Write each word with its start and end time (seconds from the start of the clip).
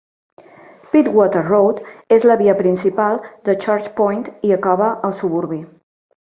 Pittwater 0.95 1.43
Road 1.49 1.83
és 2.17 2.25
la 2.31 2.39
via 2.41 2.57
principal 2.63 3.21
de 3.51 3.57
Church 3.67 3.93
Point 4.03 4.27
i 4.51 4.59
acaba 4.59 4.91
al 5.11 5.19
suburbi. 5.23 5.65